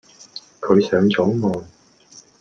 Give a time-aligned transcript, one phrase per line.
[0.61, 1.69] 佢上咗岸